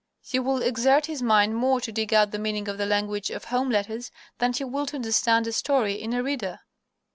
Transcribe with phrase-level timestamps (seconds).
[0.23, 3.45] He will exert his mind more to dig out the meaning of the language of
[3.45, 6.61] home letters than he will to understand a story in a reader.